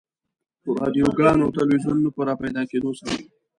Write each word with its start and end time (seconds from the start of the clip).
رادیوګانو 0.79 1.41
او 1.45 1.53
تلویزیونونو 1.57 2.09
په 2.15 2.21
راپیدا 2.29 2.61
کېدو 2.71 2.91
سره. 2.99 3.15